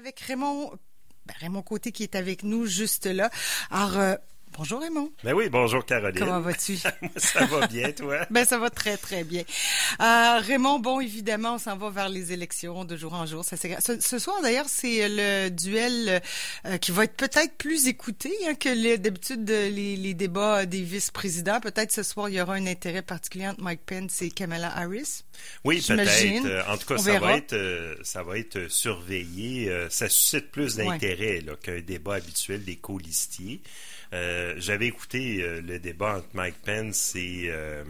[0.00, 0.70] avec Raymond,
[1.26, 3.30] ben, Raymond Côté qui est avec nous juste là.
[3.70, 4.14] Alors, euh,
[4.56, 5.10] bonjour Raymond.
[5.24, 6.18] Ben oui, bonjour Caroline.
[6.18, 6.76] Comment vas-tu?
[7.16, 8.26] ça va bien, toi?
[8.30, 9.42] ben ça va très très bien.
[10.00, 13.44] Euh, Raymond, bon évidemment, on s'en va vers les élections de jour en jour.
[13.44, 16.20] Ça, ce, ce soir d'ailleurs, c'est le duel
[16.66, 21.60] euh, qui va être peut-être plus écouté hein, que d'habitude les, les, débats des vice-présidents.
[21.60, 25.24] Peut-être ce soir, il y aura un intérêt particulier entre Mike Pence et Kamala Harris.
[25.64, 26.46] Oui, peut-être.
[26.46, 29.70] Euh, en tout cas, ça va, être, euh, ça va être surveillé.
[29.90, 33.62] Ça suscite plus d'intérêt qu'un débat habituel des co-listiers.
[34.12, 37.84] Euh, j'avais écouté euh, le débat entre Mike Pence et euh,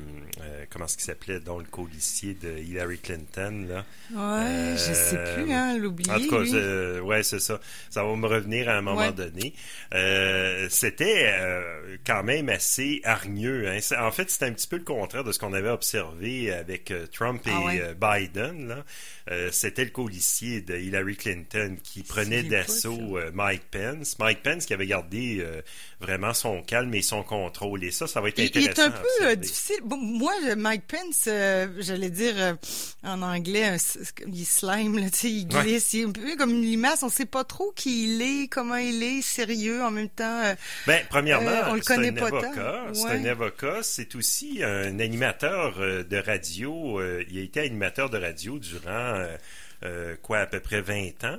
[0.70, 3.84] comment est-ce qu'il s'appelait, donc le colistier de Hillary Clinton là.
[4.12, 6.10] Ouais, je sais plus, hein, l'oublier.
[6.10, 7.60] En tout cas, ouais, c'est ça.
[7.90, 9.54] Ça va me revenir à un moment donné.
[10.70, 11.32] c'était
[12.06, 13.68] quand même assez hargneux.
[13.68, 13.78] Hein.
[13.98, 17.42] En fait, c'était un petit peu le contraire de ce qu'on avait observé avec Trump
[17.46, 18.84] ah et Biden là.
[19.52, 24.18] c'était le colistier de Hillary Clinton qui prenait d'assaut Mike Pence.
[24.18, 25.44] Mike Pence qui avait gardé
[26.00, 27.84] vraiment son calme et son contrôle.
[27.84, 28.70] Et ça, ça va être intéressant.
[28.72, 29.80] Il est un peu euh, difficile.
[29.84, 32.54] moi, Mike Pence, euh, j'allais dire euh,
[33.02, 33.76] en anglais,
[34.26, 35.94] il slime, là, il glisse.
[35.94, 37.02] Il est un peu comme une limace.
[37.02, 40.54] On ne sait pas trop qui il est, comment il est, sérieux en même temps.
[40.86, 42.86] ben, premièrement, on le connaît pas avocat.
[42.92, 43.78] C'est un avocat.
[43.82, 47.00] C'est aussi un animateur de radio.
[47.30, 49.26] il a été animateur de radio durant
[49.82, 51.38] euh, quoi, à peu près 20 ans,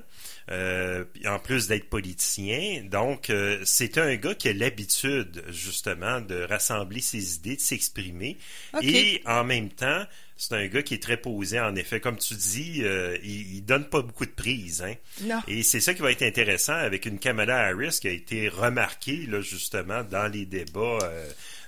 [0.49, 2.83] euh, en plus d'être politicien.
[2.85, 8.37] Donc, euh, c'est un gars qui a l'habitude, justement, de rassembler ses idées, de s'exprimer.
[8.81, 10.05] Et en même temps,
[10.37, 11.99] c'est un gars qui est très posé, en effet.
[11.99, 12.81] Comme tu dis,
[13.23, 14.81] il, il, donne pas beaucoup de prise.
[14.81, 14.95] Hein?
[15.21, 15.41] Non.
[15.47, 19.27] Et c'est ça qui va être intéressant avec une Kamala Harris qui a été remarquée,
[19.27, 20.97] là, justement, dans les débats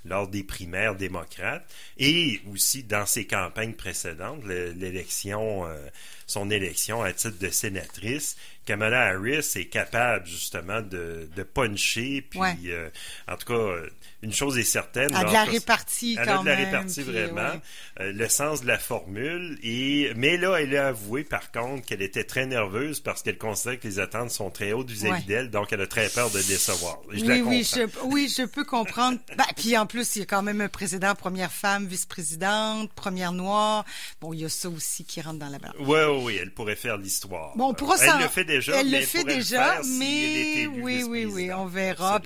[0.06, 1.66] lors des primaires démocrates
[1.98, 5.88] et aussi dans ses campagnes précédentes, l'élection, euh,
[6.28, 8.36] son élection à titre de sénatrice.
[8.66, 12.90] Kamala Harris est capable justement de, de puncher, puis euh,
[13.28, 13.90] en tout cas,
[14.22, 15.10] une chose est certaine.
[15.10, 17.60] Elle a de la répartie elle quand a de la répartie vraiment.
[18.00, 19.60] Euh, le sens de la formule.
[19.64, 23.80] Et, mais là, elle a avoué par contre qu'elle était très nerveuse parce qu'elle considère
[23.80, 27.00] que les attentes sont très hautes vis-à-vis d'elle, donc elle a très peur de décevoir.
[27.10, 29.20] oui, oui, je, oui, je peux comprendre.
[29.38, 33.34] ben, puis en plus, il y a quand même un président, première femme, vice-présidente, première
[33.34, 33.86] noire.
[34.22, 35.76] Bon, il y a ça aussi qui rentre dans la balance.
[35.80, 37.56] Oui, oui, oui, elle pourrait faire l'histoire.
[37.56, 38.80] Bon, on pourra Elle le fait déjà.
[38.80, 42.22] Elle le fait déjà, mais oui, oui, oui, on verra.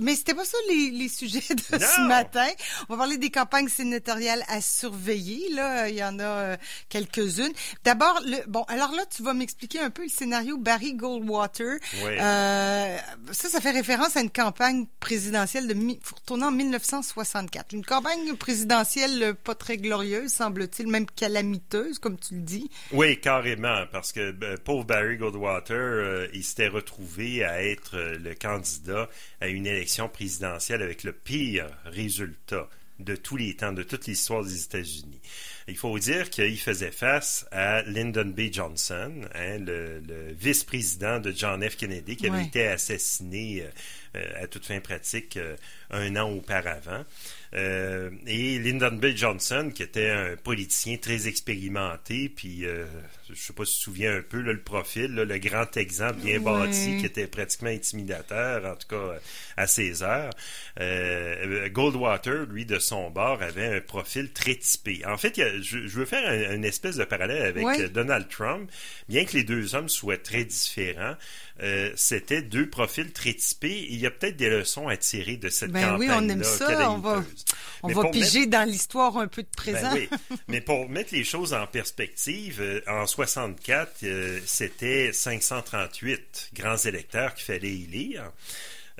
[0.00, 2.48] Mais c'était pas ça les, les sujets de ce matin.
[2.88, 5.50] On va parler des campagnes sénatoriales à surveiller.
[5.52, 6.56] Là, il y en a euh,
[6.88, 7.52] quelques-unes.
[7.84, 11.78] D'abord, le, bon, alors là, tu vas m'expliquer un peu le scénario Barry Goldwater.
[12.02, 12.96] Euh,
[13.32, 15.74] ça, ça fait référence à une campagne présidentielle de
[16.14, 17.72] retournant en 1964.
[17.72, 22.70] Une campagne présidentielle pas très glorieuse, semble-t-il, même calamiteuse, comme tu le dis.
[22.92, 28.34] Oui, carrément, parce que ben, pauvre Barry Goldwater, euh, il s'était retrouvé à être le
[28.34, 29.08] candidat
[29.40, 32.68] à une élection présidentielle avec le pire résultat
[32.98, 35.20] de tous les temps, de toute l'histoire des États-Unis.
[35.68, 38.52] Il faut dire qu'il faisait face à Lyndon B.
[38.52, 40.00] Johnson, hein, le,
[40.38, 41.76] vice-président de John F.
[41.76, 43.64] Kennedy, qui avait été assassiné
[44.14, 45.56] euh, à toute fin pratique euh,
[45.90, 47.04] un an auparavant.
[47.54, 49.14] Euh, et Lyndon B.
[49.14, 52.64] Johnson, qui était un politicien très expérimenté, puis
[53.34, 56.40] je sais pas si tu te souviens un peu le profil, le grand exemple bien
[56.40, 59.18] bâti qui était pratiquement intimidateur, en tout cas
[59.56, 60.32] à ses heures.
[60.80, 65.02] Euh, Goldwater, lui, de son bord, avait un profil très typé.
[65.06, 68.70] En fait, je, veux faire une espèce de parallèle avec Donald Trump,
[69.08, 71.16] bien que les deux hommes soient très différents.
[71.62, 73.86] Euh, c'était deux profils très typés.
[73.88, 76.42] il y a peut-être des leçons à tirer de cette ben campagne oui, on aime
[76.42, 76.90] ça.
[76.90, 77.24] On va,
[77.82, 79.92] on va piger dans l'histoire un peu de ben présent.
[79.92, 80.08] oui.
[80.48, 87.34] Mais pour mettre les choses en perspective, euh, en 64, euh, c'était 538 grands électeurs
[87.34, 88.32] qu'il fallait élire.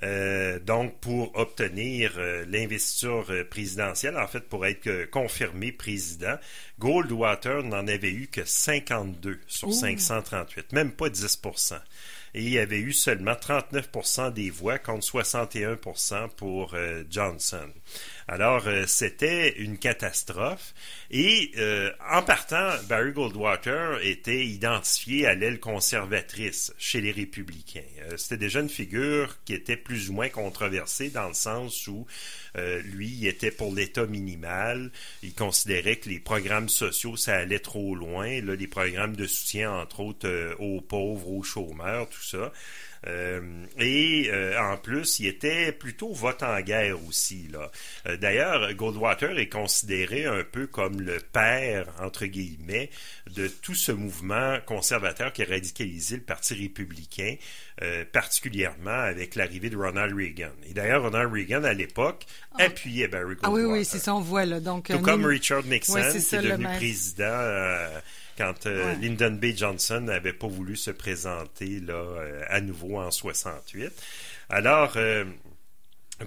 [0.02, 6.36] Euh, donc, pour obtenir euh, l'investiture présidentielle, en fait, pour être confirmé président,
[6.78, 11.40] Goldwater n'en avait eu que 52 sur 538, même pas 10
[12.34, 16.74] et il avait eu seulement 39% des voix contre 61% pour
[17.10, 17.68] Johnson.
[18.28, 20.74] Alors, euh, c'était une catastrophe.
[21.10, 27.80] Et euh, en partant, Barry Goldwater était identifié à l'aile conservatrice chez les républicains.
[28.02, 32.06] Euh, c'était déjà une figure qui était plus ou moins controversée dans le sens où
[32.84, 34.92] lui, il était pour l'État minimal.
[35.22, 38.42] Il considérait que les programmes sociaux, ça allait trop loin.
[38.42, 42.52] Là, les programmes de soutien, entre autres, aux pauvres, aux chômeurs, ça.
[43.06, 43.40] Euh,
[43.78, 47.48] et euh, en plus, il était plutôt vote en guerre aussi.
[47.52, 47.70] Là.
[48.06, 52.90] Euh, d'ailleurs, Goldwater est considéré un peu comme le père, entre guillemets,
[53.34, 57.36] de tout ce mouvement conservateur qui a radicalisé le Parti républicain,
[58.12, 60.52] particulièrement avec l'arrivée de Ronald Reagan.
[60.68, 62.64] Et d'ailleurs, Ronald Reagan, à l'époque, ah.
[62.64, 63.48] appuyait Barry Goldwater.
[63.48, 64.44] Ah oui, oui, c'est ça, on voit.
[64.44, 64.60] Là.
[64.60, 67.90] Donc, Tout comme Richard Nixon, qui est devenu président
[68.36, 69.56] quand euh, Lyndon B.
[69.56, 73.92] Johnson n'avait pas voulu se présenter là, euh, à nouveau en 68.
[74.48, 75.24] Alors, euh,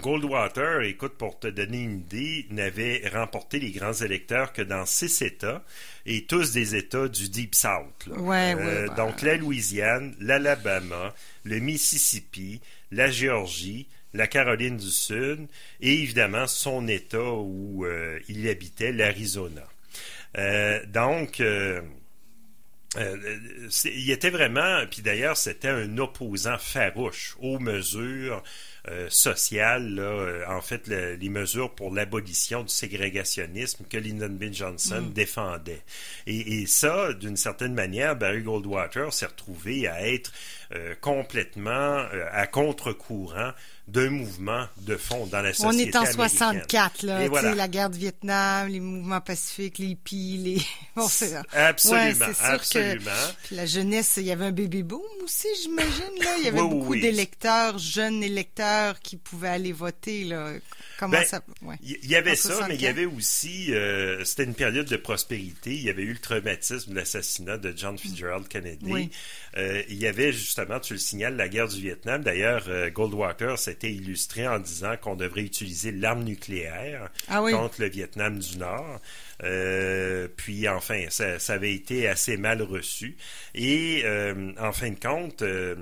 [0.00, 5.22] Goldwater, écoute, pour te donner une idée, n'avait remporté les grands électeurs que dans six
[5.22, 5.64] États,
[6.04, 8.08] et tous des États du Deep South.
[8.96, 11.14] donc la Louisiane, l'Alabama,
[11.44, 12.60] le Mississippi,
[12.92, 15.46] la Géorgie, la Caroline du Sud,
[15.80, 17.86] et évidemment son État où
[18.28, 19.66] il habitait, l'Arizona.
[20.92, 21.40] Donc,
[22.96, 23.16] euh,
[23.84, 28.42] il était vraiment, puis d'ailleurs, c'était un opposant farouche aux mesures
[28.88, 34.52] euh, sociales, euh, en fait, les mesures pour l'abolition du ségrégationnisme que Lyndon B.
[34.52, 35.12] Johnson mm.
[35.12, 35.82] défendait.
[36.26, 40.32] Et, et ça, d'une certaine manière, Barry Goldwater s'est retrouvé à être
[41.00, 43.52] complètement à contre-courant
[43.88, 47.28] d'un mouvement de fond dans la société On est en 64, là.
[47.28, 47.54] Voilà.
[47.54, 50.62] La guerre du Vietnam, les mouvements pacifiques, les hippies, les...
[50.96, 51.06] Bon,
[51.52, 53.10] absolument, sûr absolument.
[53.48, 56.30] Que la jeunesse, il y avait un baby boom aussi, j'imagine, là.
[56.38, 60.52] Il y avait beaucoup d'électeurs, jeunes électeurs qui pouvaient aller voter, là.
[60.98, 61.42] Comment ben, ça...
[61.82, 63.74] Il y avait ça, mais il y avait aussi...
[63.74, 65.74] Euh, c'était une période de prospérité.
[65.74, 69.10] Il y avait eu le traumatisme de l'assassinat de John Fitzgerald Kennedy.
[69.56, 72.22] Euh, il y avait justement, tu le signales, la guerre du Vietnam.
[72.22, 77.88] D'ailleurs, euh, Goldwater s'était illustré en disant qu'on devrait utiliser l'arme nucléaire ah contre le
[77.88, 79.00] Vietnam du Nord.
[79.42, 83.16] Euh, puis enfin, ça, ça, avait été assez mal reçu.
[83.54, 85.76] Et euh, en fin de compte, euh,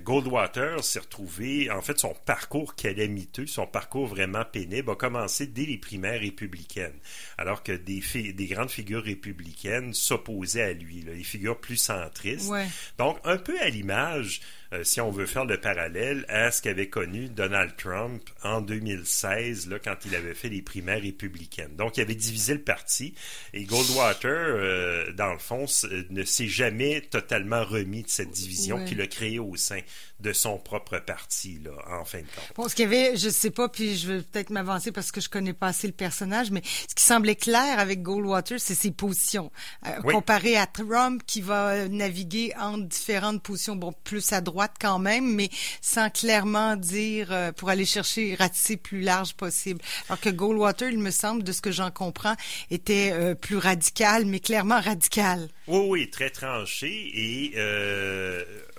[0.00, 5.66] Goldwater s'est retrouvé, en fait, son parcours calamiteux, son parcours vraiment pénible, a commencé dès
[5.66, 6.98] les primaires républicaines,
[7.38, 8.02] alors que des,
[8.32, 12.52] des grandes figures républicaines s'opposaient à lui, là, les figures plus centristes.
[12.98, 14.40] Donc, un peu à l'image
[14.74, 19.68] euh, si on veut faire le parallèle à ce qu'avait connu Donald Trump en 2016,
[19.68, 21.76] là, quand il avait fait les primaires républicaines.
[21.76, 23.14] Donc, il avait divisé le parti
[23.52, 25.66] et Goldwater, euh, dans le fond,
[26.10, 29.80] ne s'est jamais totalement remis de cette division qu'il a créée au sein
[30.20, 32.56] de son propre parti, là, en fin de compte.
[32.56, 35.20] Bon, ce qu'il y avait, je sais pas, puis je vais peut-être m'avancer parce que
[35.20, 38.90] je connais pas assez le personnage, mais ce qui semblait clair avec Goldwater, c'est ses
[38.90, 39.52] positions.
[39.86, 44.98] Euh, comparé à Trump, qui va naviguer entre différentes positions, bon, plus à droite quand
[44.98, 45.50] même, mais
[45.80, 49.80] sans clairement dire, euh, pour aller chercher, ratisser plus large possible.
[50.08, 52.36] Alors que Goldwater, il me semble, de ce que j'en comprends,
[52.70, 55.48] était euh, plus radical, mais clairement radical.
[55.66, 57.54] Oui, oui, très tranché et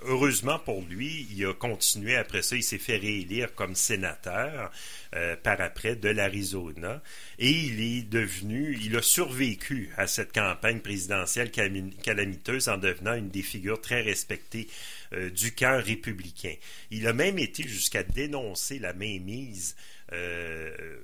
[0.04, 4.70] heureusement pour lui, il a continué après ça, il s'est fait réélire comme sénateur
[5.14, 7.02] euh, par après de l'Arizona
[7.38, 13.28] et il est devenu, il a survécu à cette campagne présidentielle calamiteuse en devenant une
[13.28, 14.68] des figures très respectées
[15.12, 16.54] euh, du camp républicain.
[16.90, 19.76] Il a même été jusqu'à dénoncer la mainmise
[20.12, 20.98] euh,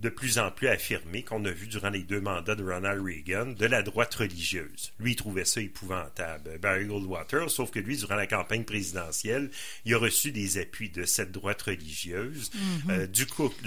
[0.00, 3.46] de plus en plus affirmé qu'on a vu durant les deux mandats de Ronald Reagan
[3.46, 4.92] de la droite religieuse.
[4.98, 6.58] Lui, il trouvait ça épouvantable.
[6.58, 9.50] Barry Goldwater, sauf que lui, durant la campagne présidentielle,
[9.84, 12.90] il a reçu des appuis de cette droite religieuse, mm-hmm.
[12.90, 13.26] euh, du,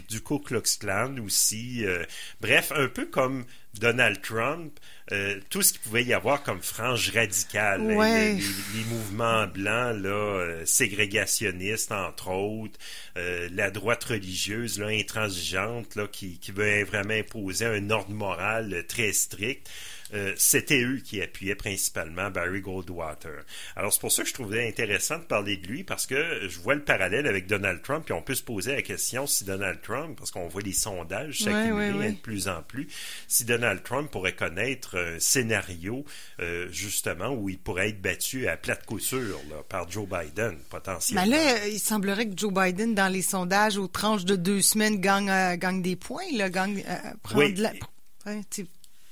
[0.10, 1.86] du Ku Klux Klan aussi.
[1.86, 2.04] Euh,
[2.42, 3.46] bref, un peu comme
[3.80, 4.78] Donald Trump,
[5.12, 10.66] euh, tout ce qu'il pouvait y avoir comme frange radicale, les, mouvements blancs, là, euh,
[10.66, 12.80] ségrégationnistes entre autres,
[13.18, 19.14] euh, la droite religieuse, là, intransigeante, qui, qui veut vraiment imposer un ordre moral très
[19.14, 19.70] strict.
[20.14, 23.44] Euh, c'était eux qui appuyaient principalement Barry Goldwater.
[23.76, 26.60] Alors, c'est pour ça que je trouvais intéressant de parler de lui, parce que je
[26.60, 29.82] vois le parallèle avec Donald Trump, et on peut se poser la question si Donald
[29.82, 32.88] Trump, parce qu'on voit les sondages s'accumuler de plus en plus,
[33.28, 36.06] si Donald Trump pourrait connaître un scénario,
[36.40, 39.40] euh, justement, où il pourrait être battu à plate couture
[39.70, 41.24] par Joe Biden, potentiellement.
[41.24, 45.00] Mais là, il semblerait que Joe Biden, dans les sondages, aux tranches de deux semaines,
[45.00, 46.84] gagne, euh, gagne des points, là, gagne,
[47.24, 47.72] prend de la...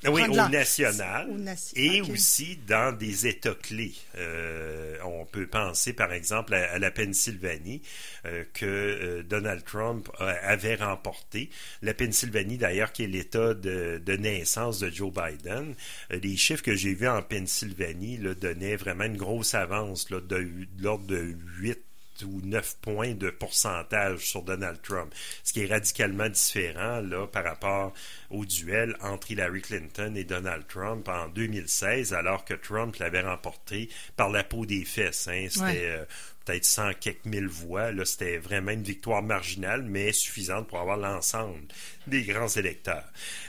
[0.08, 1.27] Oui, au national
[1.75, 3.96] et aussi dans des États clés.
[4.18, 7.82] Euh, on peut penser par exemple à, la Pennsylvanie
[8.25, 11.50] euh, que euh, Donald Trump avait remporté.
[11.82, 15.75] La Pennsylvanie d'ailleurs qui est l'État de, naissance de Joe Biden.
[16.10, 20.38] les chiffres que j'ai vus en Pennsylvanie là, donnaient vraiment une grosse avance là, de,
[20.38, 21.88] de l'ordre de 8
[22.23, 27.43] ou 9 points de pourcentage sur Donald Trump, ce qui est radicalement différent là, par
[27.43, 27.93] rapport
[28.29, 33.89] au duel entre Hillary Clinton et Donald Trump en 2016, alors que Trump l'avait remporté
[34.15, 35.27] par la peau des fesses.
[35.27, 35.47] Hein.
[35.49, 36.05] C'était euh,
[36.45, 37.91] peut-être 100 quelques mille voix.
[37.91, 41.67] Là, c'était vraiment une victoire marginale, mais suffisante pour avoir l'ensemble
[42.07, 43.05] des grands électeurs.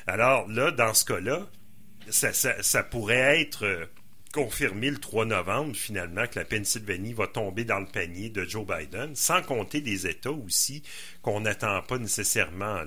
[0.06, 1.46] Alors là, dans ce cas-là,
[2.08, 3.86] ça, ça pourrait être euh,
[4.32, 8.64] confirmé le 3 novembre, finalement, que la Pennsylvanie va tomber dans le panier de Joe
[8.64, 10.82] Biden, sans compter des États aussi
[11.22, 12.82] qu'on n'attend pas nécessairement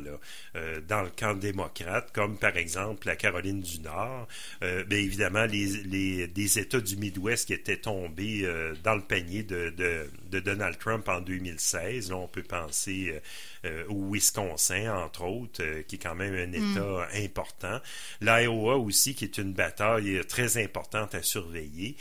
[0.55, 4.27] euh, dans le camp démocrate, comme par exemple la Caroline du Nord,
[4.63, 9.43] euh, bien évidemment les, des États du Midwest qui étaient tombés euh, dans le panier
[9.43, 12.09] de, de, de, Donald Trump en 2016.
[12.09, 13.21] Là, on peut penser
[13.65, 16.71] euh, au Wisconsin, entre autres, qui est quand même un mm.
[16.71, 17.79] État important.
[18.21, 21.95] L'Iowa aussi, qui est une bataille très importante à surveiller.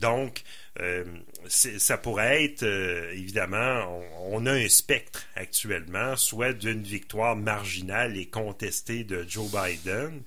[0.00, 0.42] donc,
[0.80, 1.04] euh,
[1.48, 8.26] ça pourrait être, euh, évidemment, on, a un spectre actuellement, soit d'une victoire marginale et
[8.26, 10.22] contestée de Joe Biden,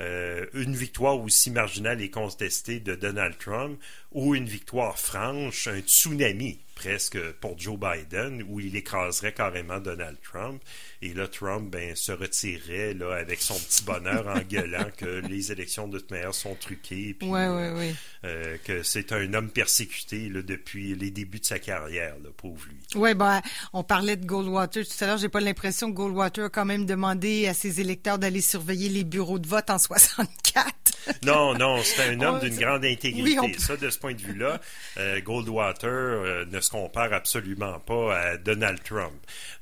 [0.00, 5.80] euh, une victoire aussi marginale et contestée de Donald Trump, ou une victoire franche, un
[5.80, 10.62] tsunami presque pour Joe Biden, où il écraserait carrément Donald Trump.
[11.00, 15.52] Et là, Trump ben, se retirerait là, avec son petit bonheur en gueulant que les
[15.52, 17.14] élections de toute manière sont truquées.
[17.18, 22.14] Puis, ouais, euh, que c'est un homme persécuté là, depuis les débuts de sa carrière,
[22.22, 22.76] là, pauvre lui.
[22.94, 23.40] Oui, ben,
[23.72, 25.18] on parlait de Goldwater tout à l'heure.
[25.18, 29.04] J'ai pas l'impression que Goldwater a quand même demandé à ses électeurs d'aller surveiller les
[29.04, 30.81] bureaux de vote en 64.
[31.24, 33.58] non, non, c'est un homme d'une grande intégrité.
[33.58, 34.60] Ça, de ce point de vue-là,
[34.98, 39.14] euh, Goldwater euh, ne se compare absolument pas à Donald Trump.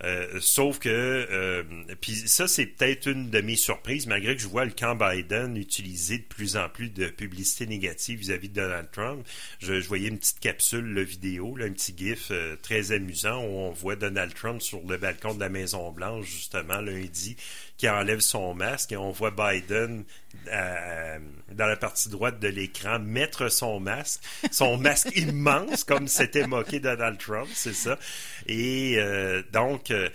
[0.03, 1.65] Euh, sauf que
[2.01, 5.57] puis ça, c'est peut-être une de mes surprises, malgré que je vois le camp Biden
[5.57, 9.27] utiliser de plus en plus de publicité négative vis-à-vis de Donald Trump.
[9.61, 12.33] Je, voyais une petite capsule le vidéo, là, un petit gif
[12.63, 16.81] très amusant où on voit Donald Trump sur le balcon de la Maison Blanche justement
[16.81, 17.37] lundi
[17.81, 20.05] qui enlève son masque et on voit Biden
[20.53, 21.19] euh,
[21.51, 24.21] dans la partie droite de l'écran mettre son masque,
[24.51, 27.99] son masque immense comme s'était moqué Donald Trump, c'est ça.
[28.47, 30.11] Et euh, donc euh,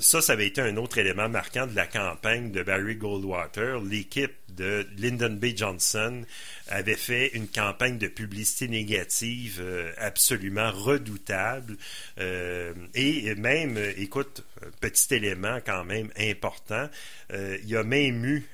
[0.00, 3.82] ça, ça avait été un autre élément marquant de la campagne de Barry Goldwater.
[3.82, 5.56] L'équipe de Lyndon B.
[5.56, 6.24] Johnson
[6.68, 11.76] avait fait une campagne de publicité négative euh, absolument redoutable.
[12.18, 14.44] Euh, et même, écoute,
[14.80, 16.88] petit élément quand même important,
[17.32, 18.46] euh, il y a même eu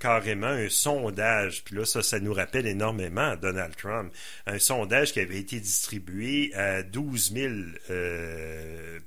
[0.00, 4.12] carrément un sondage, puis là, ça, ça nous rappelle énormément à Donald Trump,
[4.46, 7.54] un sondage qui avait été distribué à 12 000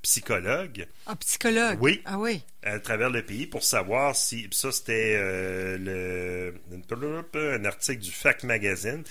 [0.02, 0.88] psychologues.
[1.06, 1.80] Ah, psychologues?
[1.82, 2.02] Oui.
[2.06, 5.18] Ah oui à travers le pays pour savoir si ça c'était
[5.78, 6.54] le
[7.34, 9.04] un article du Fact Magazine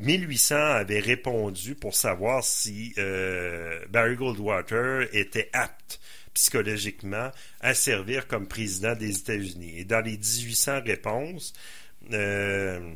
[0.00, 6.00] 1800 avaient répondu pour savoir si euh, Barry Goldwater était apte
[6.32, 7.30] psychologiquement
[7.60, 9.80] à servir comme président des États-Unis.
[9.80, 11.52] Et dans les 1800 réponses,
[12.12, 12.94] euh,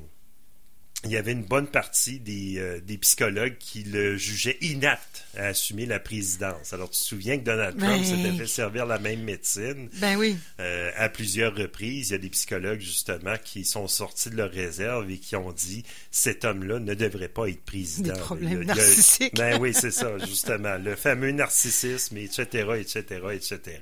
[1.04, 5.46] il y avait une bonne partie des, euh, des, psychologues qui le jugeaient inapte à
[5.46, 6.72] assumer la présidence.
[6.72, 10.16] Alors, tu te souviens que Donald Trump ben s'était fait servir la même médecine ben
[10.16, 10.36] oui.
[10.60, 12.10] Euh, à plusieurs reprises.
[12.10, 15.52] Il y a des psychologues, justement, qui sont sortis de leur réserve et qui ont
[15.52, 18.14] dit cet homme-là ne devrait pas être président.
[18.14, 19.34] Des problèmes narcissiques.
[19.34, 20.76] Ben oui, c'est ça, justement.
[20.78, 23.80] Le fameux narcissisme, etc., etc., etc.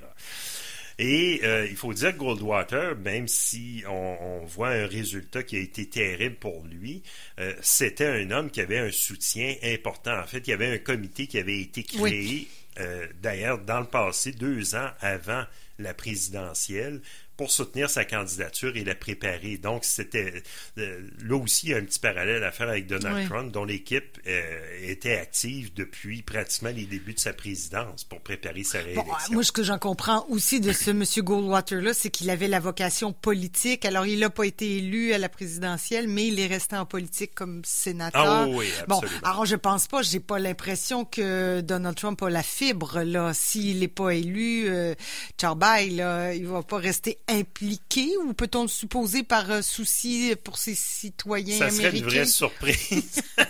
[0.98, 5.60] Et euh, il faut dire que Goldwater, même si on, voit un résultat qui a
[5.60, 7.02] été terrible pour lui,
[7.38, 10.18] euh, c'était un homme qui avait un soutien important.
[10.18, 12.48] En fait, il y avait un comité qui avait été créé,
[12.80, 15.44] euh, d'ailleurs, dans le passé, deux ans avant
[15.78, 17.00] la présidentielle,
[17.36, 19.56] pour soutenir sa candidature et la préparer.
[19.56, 20.42] Donc, c'était
[20.78, 23.64] euh, là aussi il y a un petit parallèle à faire avec Donald Trump, dont
[23.64, 24.50] l'équipe euh,
[24.82, 29.14] était active depuis pratiquement les débuts de sa présidence pour préparer sa réélection.
[29.30, 33.12] moi, ce que j'en comprends aussi de ce monsieur Goldwater-là, c'est qu'il avait la vocation
[33.12, 33.84] politique.
[33.84, 37.34] Alors, il n'a pas été élu à la présidentielle, mais il est resté en politique
[37.34, 38.24] comme sénateur.
[38.24, 39.00] Ah oui, absolument.
[39.00, 43.32] Bon, alors je pense pas, j'ai pas l'impression que Donald Trump a la fibre là.
[43.34, 44.94] S'il n'est pas élu, euh,
[45.42, 50.74] là, il va pas rester impliqué ou peut-on le supposer par euh, souci pour ses
[50.74, 53.22] citoyens Ça serait une vraie surprise.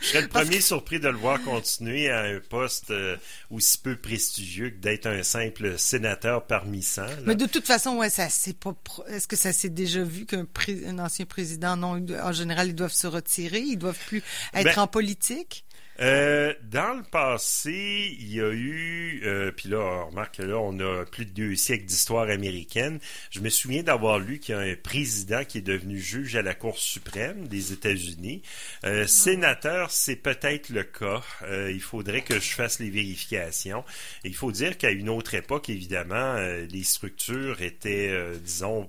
[0.00, 3.16] Je serais le premier surpris de le voir continuer à un poste euh,
[3.50, 7.02] aussi peu prestigieux que d'être un simple sénateur parmi 100.
[7.24, 8.74] Mais de toute façon, ouais, ça c'est pas.
[9.08, 13.06] Est-ce que ça s'est déjà vu qu'un ancien président, non, en général, ils doivent se
[13.06, 14.22] retirer, ils doivent plus
[14.54, 15.64] être ben, en politique?
[16.00, 20.78] Euh, dans le passé, il y a eu, euh, puis là, remarque que là, on
[20.78, 22.98] a plus de deux siècles d'histoire américaine.
[23.30, 26.42] Je me souviens d'avoir lu qu'il y a un président qui est devenu juge à
[26.42, 28.42] la Cour suprême des États-Unis.
[28.84, 29.08] Euh, ah.
[29.08, 31.22] Sénateur, c'est peut-être le cas.
[31.44, 33.82] Euh, il faudrait que je fasse les vérifications.
[34.24, 38.14] il faut dire qu'à une autre époque, évidemment, les structures étaient,
[38.44, 38.86] disons,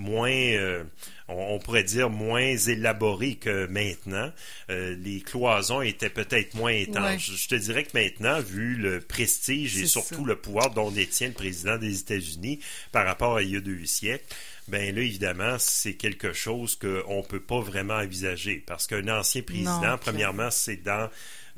[0.00, 0.82] moins, euh,
[1.30, 4.32] on, pourrait dire, moins élaboré que maintenant.
[4.70, 7.30] Euh, les cloisons étaient peut-être moins étanches.
[7.36, 11.34] Je te dirais que maintenant, vu le prestige et surtout le pouvoir dont détient le
[11.34, 12.60] président des États-Unis
[12.92, 14.24] par rapport à il y a deux siècles,
[14.68, 18.62] ben là, évidemment, c'est quelque chose qu'on ne peut pas vraiment envisager.
[18.66, 21.08] Parce qu'un ancien président, premièrement, c'est dans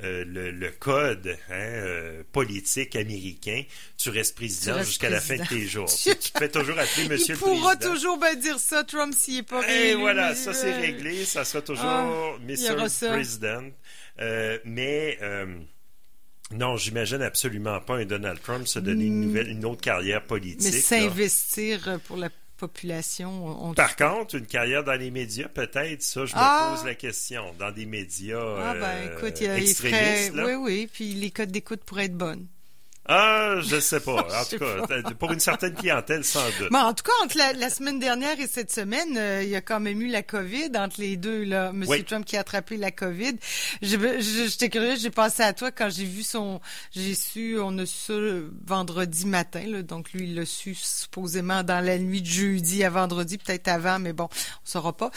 [0.01, 3.63] euh, le, code hein, euh, politique américain,
[3.97, 5.89] tu restes président jusqu'à la fin de tes jours.
[6.03, 7.55] tu, te fais toujours appeler Monsieur le Président.
[7.55, 9.89] Il pourra toujours bien dire ça, Trump, s'il n'est pas réélu.
[9.89, 13.63] Et voilà, ça c'est réglé, ça sera toujours ah, Monsieur le Président.
[14.19, 15.19] Euh, mais...
[16.51, 20.71] Non, j'imagine absolument pas un Donald Trump se donner une, nouvelle, une autre carrière politique.
[20.71, 22.29] Mais s'investir pour la
[22.67, 23.73] population.
[23.75, 26.73] Par contre, une carrière dans les médias, peut-être, ça, je me ah!
[26.73, 27.43] pose la question.
[27.59, 30.33] Dans des médias ah, ben, euh, écoute, il y a extrémistes.
[30.35, 32.47] Oui, oui, puis les codes d'écoute pourraient être bonnes.
[33.05, 34.27] Ah, je sais pas.
[34.33, 36.69] En tout cas, pour une certaine clientèle, sans doute.
[36.71, 39.61] Mais en tout cas, entre la, semaine dernière et cette semaine, euh, il y a
[39.61, 41.43] quand même eu la COVID entre les deux.
[41.43, 43.35] Là, Monsieur Trump qui a attrapé la COVID.
[43.81, 47.97] J'étais curieuse, j'ai pensé à toi quand j'ai vu son, j'ai su, on a su
[48.03, 48.13] ça
[48.65, 49.65] vendredi matin.
[49.67, 53.67] Là, donc lui, il l'a su supposément dans la nuit de jeudi à vendredi, peut-être
[53.67, 55.11] avant, mais bon, on saura pas.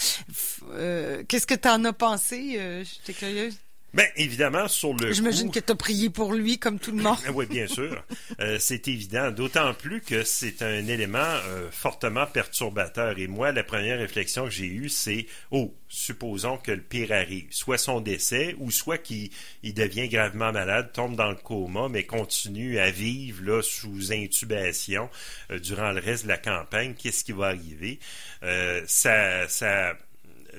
[0.73, 3.57] Euh, qu'est-ce que tu en as pensé euh, J'étais curieuse?
[3.97, 7.17] Bien, évidemment, sur le J'imagine que tu as prié pour lui, comme tout le monde.
[7.35, 8.05] oui, bien sûr.
[8.39, 9.31] Euh, c'est évident.
[9.31, 13.19] D'autant plus que c'est un élément euh, fortement perturbateur.
[13.19, 17.47] Et moi, la première réflexion que j'ai eue, c'est Oh, supposons que le pire arrive.
[17.51, 19.31] Soit son décès, ou soit qu'il
[19.63, 25.09] il devient gravement malade, tombe dans le coma, mais continue à vivre là, sous intubation
[25.51, 26.95] euh, durant le reste de la campagne.
[26.95, 27.99] Qu'est-ce qui va arriver?
[28.87, 29.97] ça, ça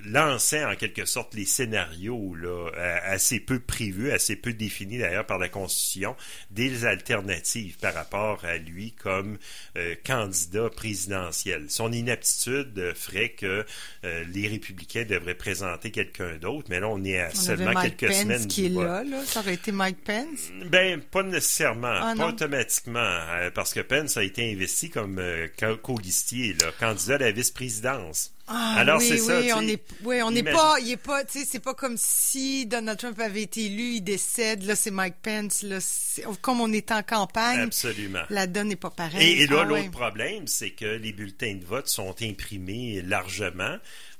[0.05, 2.69] lançait en quelque sorte les scénarios là,
[3.03, 6.15] assez peu prévus, assez peu définis d'ailleurs par la Constitution,
[6.51, 9.37] des alternatives par rapport à lui comme
[9.77, 11.65] euh, candidat présidentiel.
[11.69, 13.65] Son inaptitude ferait que
[14.03, 18.21] euh, les républicains devraient présenter quelqu'un d'autre, mais là on est à seulement quelques Pence
[18.21, 20.51] semaines qui est là, là, ça aurait été Mike Pence?
[20.69, 25.21] Ben pas nécessairement, ah, pas automatiquement, euh, parce que Pence a été investi comme
[25.81, 28.36] co-listier, candidat à la vice-présidence.
[28.47, 29.39] Ah, Alors oui, c'est ça.
[29.39, 31.95] Oui, on est, oui, on n'est pas, il est pas, tu sais, c'est pas comme
[31.97, 34.63] si Donald Trump avait été élu, il décède.
[34.63, 35.63] Là, c'est Mike Pence.
[35.63, 35.79] Là,
[36.41, 37.59] comme on est en campagne.
[37.59, 38.23] Absolument.
[38.29, 39.41] La donne n'est pas pareille.
[39.41, 43.77] Et, là, ah, l'autre problème, c'est que les bulletins de vote sont imprimés largement.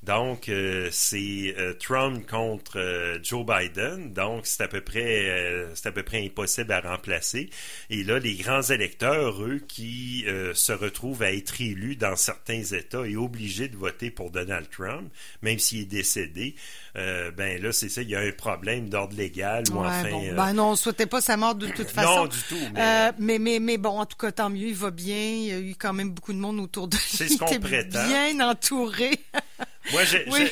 [0.08, 4.14] Donc, euh, c'est euh, Trump contre euh, Joe Biden.
[4.14, 7.50] Donc, c'est à peu près c'est à peu près impossible à remplacer.
[7.90, 13.06] Et là, les grands électeurs, eux, qui se retrouvent à être élus dans certains États
[13.06, 16.56] et obligés de voter pour Donald Trump, même s'il est décédé,
[16.96, 20.10] ben là, c'est ça, il y a un problème d'ordre légal ou enfin.
[20.36, 22.16] ben non, on souhaitait pas sa mort de toute façon.
[22.16, 22.56] Non, du tout.
[22.74, 23.12] Mais...
[23.20, 23.40] mais...
[23.40, 25.18] mais, mais bon, en tout cas, tant mieux, il va bien.
[25.18, 27.04] Il y a eu quand même beaucoup de monde autour de lui.
[27.08, 28.08] C'est ce qu'on prétend.
[28.08, 29.12] Bien entouré.
[29.92, 30.04] Moi,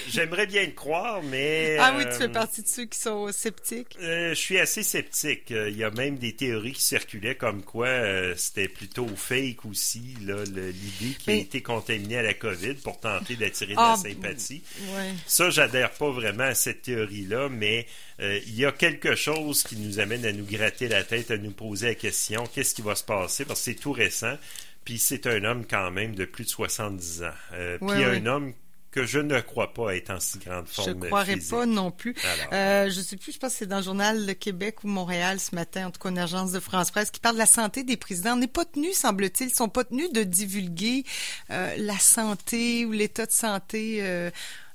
[0.08, 1.78] j'aimerais bien le croire, mais...
[1.80, 3.98] Ah oui, tu fais euh, partie de ceux qui sont sceptiques.
[4.02, 5.52] Euh, je suis assez sceptique.
[5.52, 7.88] Euh, il y a même des théories qui circulaient comme quoi
[8.36, 13.74] c'était plutôt fake aussi, l'idée qu'il a été contaminé à la COVID pour tenter d'attirer
[13.74, 14.62] de la ah, sympathie.
[14.96, 15.12] Ouais.
[15.26, 17.86] Ça, j'adhère pas vraiment à cette théorie-là, mais
[18.20, 21.52] il y a quelque chose qui nous amène à nous gratter la tête, à nous
[21.52, 23.46] poser la question, qu'est-ce qui va se passer?
[23.46, 24.38] Parce que c'est tout récent.
[24.86, 27.78] Puis c'est un homme quand même de plus de 70 ans.
[27.82, 28.54] puis un homme
[28.96, 30.88] que je ne crois pas être en si grande forme.
[30.88, 32.16] Je ne croirais pas non plus.
[32.54, 35.42] Euh, je sais plus, je pense que c'est dans le journal de Québec ou Montréal
[35.42, 37.84] ce matin, en tout cas une agence de France Presse, qui parle de la santé
[37.84, 38.34] des présidents.
[38.34, 41.04] On n'est pas tenu, semble-t-il, ils sont pas tenus de divulguer
[41.52, 44.00] euh, la santé ou l'état de santé.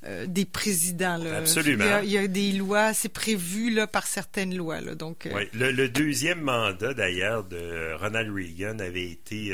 [0.05, 1.19] Euh, euh, des présidents.
[1.19, 1.39] Là.
[1.39, 2.01] Absolument.
[2.03, 4.81] Il y, a, des lois, c'est prévu là, par certaines lois.
[4.81, 5.43] Là, donc, oui.
[5.53, 9.53] le, le, deuxième mandat, d'ailleurs, de Ronald Reagan avait été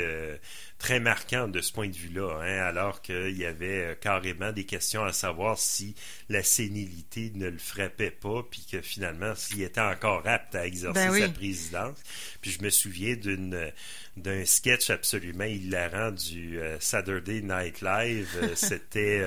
[0.79, 4.65] très marquant de ce point de vue-là, hein, alors qu'il y avait euh, carrément des
[4.65, 5.95] questions à savoir si
[6.29, 11.09] la sénilité ne le frappait pas, puis que finalement, s'il était encore apte à exercer
[11.09, 11.99] ben sa présidence.
[12.43, 13.73] Puis je me souviens d'une
[14.17, 18.29] d'un sketch absolument hilarant du euh, Saturday Night Live.
[18.43, 19.23] Euh, c'était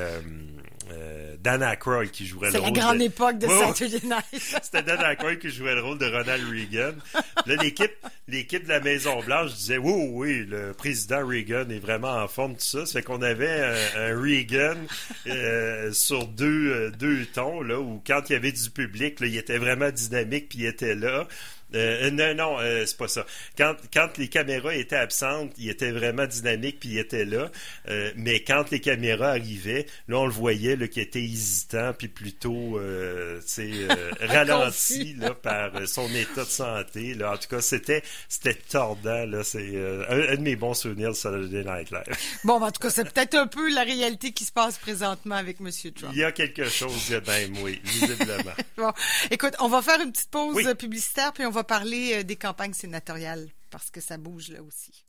[0.91, 2.69] euh, Dan Aykroyd qui jouait le rôle.
[2.69, 4.23] C'est la grande époque de Saturday Night.
[4.61, 6.93] C'était Dan Aykroyd qui jouait le rôle de Ronald Reagan.
[7.45, 7.91] Là, l'équipe,
[8.27, 12.53] l'équipe de la Maison Blanche disait, oui, oui, le président Reagan est vraiment en forme
[12.53, 12.85] tout ça.
[12.85, 13.61] Fait qu'on avait
[13.95, 14.77] un, Reagan
[15.27, 19.27] euh, sur deux, euh, deux tons là, où quand il y avait du public, là,
[19.27, 21.27] il était vraiment dynamique puis il était là.
[21.75, 23.25] Euh, non, non, euh, c'est pas ça.
[23.57, 27.51] Quand, quand les caméras étaient absentes, il était vraiment dynamique puis il était là.
[27.87, 32.07] Euh, mais quand les caméras arrivaient, là, on le voyait là, qu'il était hésitant puis
[32.07, 33.39] plutôt euh,
[34.21, 37.13] ralenti là, par son état de santé.
[37.13, 37.33] Là.
[37.33, 39.25] En tout cas, c'était c'était tordant.
[39.25, 39.43] Là.
[39.43, 39.59] C'est
[40.09, 42.17] un, de mes bons souvenirs de Saturday Night Live.
[42.43, 45.57] Bon, en tout cas, c'est peut-être un peu la réalité qui se passe présentement avec
[45.59, 45.69] M.
[45.93, 46.13] Trump.
[46.13, 48.53] Il y a quelque chose, même, oui, visiblement.
[48.77, 48.91] bon,
[49.29, 52.73] écoute, on va faire une petite pause publicitaire puis on va parler euh, des campagnes
[52.73, 55.05] sénatoriales parce que ça bouge là aussi.